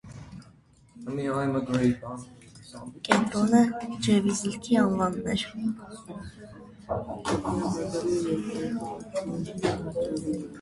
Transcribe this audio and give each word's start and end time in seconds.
Կենտրոնը 3.09 3.61
Ջևիզլիք 4.07 4.71
ավանն 4.85 5.29
էր։ 5.35 5.45